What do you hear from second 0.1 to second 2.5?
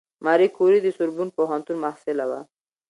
ماري کوري د سوربون پوهنتون محصله وه.